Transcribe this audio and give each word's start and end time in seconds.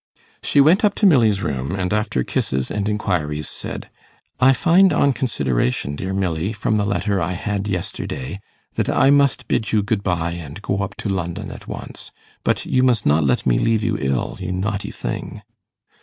She 0.41 0.59
went 0.59 0.83
up 0.83 0.95
to 0.95 1.05
Milly's 1.05 1.43
room, 1.43 1.75
and, 1.75 1.93
after 1.93 2.23
kisses 2.23 2.71
and 2.71 2.89
inquiries, 2.89 3.47
said 3.47 3.91
'I 4.39 4.53
find, 4.53 4.93
on 4.93 5.13
consideration, 5.13 5.95
dear 5.95 6.11
Milly, 6.11 6.53
from 6.53 6.77
the 6.77 6.87
letter 6.87 7.21
I 7.21 7.33
had 7.33 7.67
yesterday, 7.67 8.39
that 8.73 8.89
I 8.89 9.11
must 9.11 9.47
bid 9.47 9.71
you 9.71 9.83
good 9.83 10.01
bye 10.01 10.31
and 10.31 10.59
go 10.63 10.77
up 10.79 10.95
to 11.05 11.07
London 11.09 11.51
at 11.51 11.67
once. 11.67 12.11
But 12.43 12.65
you 12.65 12.81
must 12.81 13.05
not 13.05 13.23
let 13.23 13.45
me 13.45 13.59
leave 13.59 13.83
you 13.83 13.95
ill, 13.99 14.37
you 14.39 14.51
naughty 14.51 14.89
thing. 14.89 15.43